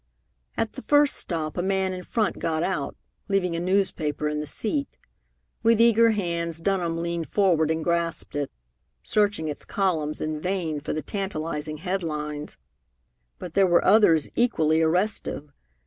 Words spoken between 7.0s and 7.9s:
leaned forward and